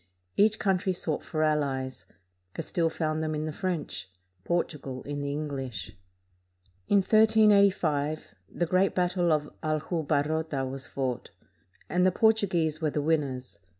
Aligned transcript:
Each 0.35 0.57
country 0.57 0.93
sought 0.93 1.21
for 1.21 1.43
allies. 1.43 2.07
Castile 2.55 2.89
found 2.89 3.21
them 3.21 3.35
in 3.35 3.45
the 3.45 3.51
French; 3.51 4.09
Portugal 4.43 5.03
in 5.03 5.21
the 5.21 5.31
English. 5.31 5.95
In 6.87 7.03
1385 7.03 8.33
the 8.49 8.65
great 8.65 8.95
battle 8.95 9.31
of 9.31 9.51
Aljubarrota 9.61 10.67
was 10.67 10.87
fought, 10.87 11.29
and 11.87 12.03
the 12.03 12.11
Portuguese 12.11 12.81
were 12.81 12.89
the 12.89 12.99
win 12.99 13.21
ners. 13.21 13.59